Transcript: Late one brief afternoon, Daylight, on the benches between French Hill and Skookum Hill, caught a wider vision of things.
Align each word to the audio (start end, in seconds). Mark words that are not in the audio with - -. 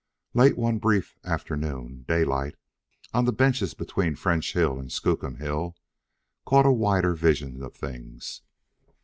Late 0.33 0.57
one 0.57 0.79
brief 0.79 1.15
afternoon, 1.23 2.05
Daylight, 2.07 2.55
on 3.13 3.25
the 3.25 3.31
benches 3.31 3.75
between 3.75 4.15
French 4.15 4.53
Hill 4.53 4.79
and 4.79 4.91
Skookum 4.91 5.35
Hill, 5.35 5.75
caught 6.43 6.65
a 6.65 6.71
wider 6.71 7.13
vision 7.13 7.61
of 7.61 7.75
things. 7.75 8.41